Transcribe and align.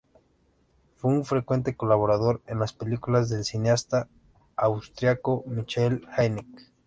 Fue 0.95 1.11
un 1.13 1.25
frecuente 1.25 1.75
colaborador 1.77 2.41
en 2.47 2.57
las 2.57 2.73
películas 2.73 3.29
del 3.29 3.45
cineasta 3.45 4.07
austríaco 4.55 5.43
Michael 5.45 6.07
Haneke. 6.17 6.71